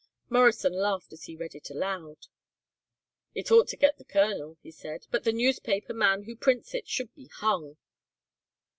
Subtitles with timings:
[0.29, 2.25] Morrison laughed as he read it aloud.
[3.35, 6.87] "It ought to get the colonel," he said, "but the newspaper man who prints it
[6.87, 7.77] should be hung."